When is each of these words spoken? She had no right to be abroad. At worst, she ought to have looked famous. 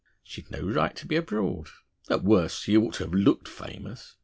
She 0.23 0.41
had 0.41 0.49
no 0.49 0.63
right 0.67 0.95
to 0.95 1.05
be 1.05 1.15
abroad. 1.15 1.69
At 2.09 2.23
worst, 2.23 2.63
she 2.63 2.75
ought 2.75 2.95
to 2.95 3.03
have 3.03 3.13
looked 3.13 3.47
famous. 3.47 4.15